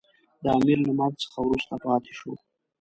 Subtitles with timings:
[0.43, 2.33] د امیر له مرګ څخه وروسته پاته شو.